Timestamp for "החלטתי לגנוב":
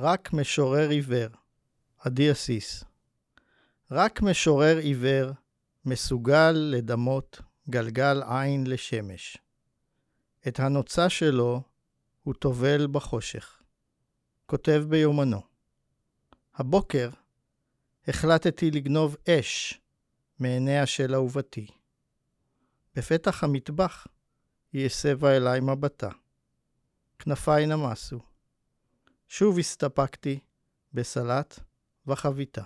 18.08-19.16